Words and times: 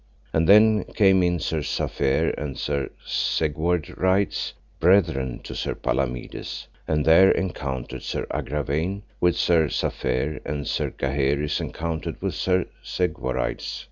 And 0.33 0.49
then 0.49 0.83
came 0.95 1.21
in 1.21 1.37
Sir 1.37 1.59
Safere 1.61 2.33
and 2.35 2.57
Sir 2.57 2.89
Segwarides, 3.05 4.53
brethren 4.79 5.41
to 5.43 5.53
Sir 5.53 5.75
Palamides; 5.75 6.65
and 6.87 7.05
there 7.05 7.29
encountered 7.29 8.01
Sir 8.01 8.25
Agravaine 8.31 9.03
with 9.19 9.37
Sir 9.37 9.67
Safere 9.69 10.39
and 10.43 10.65
Sir 10.67 10.89
Gaheris 10.89 11.61
encountered 11.61 12.19
with 12.19 12.33
Sir 12.33 12.65
Segwarides. 12.83 13.79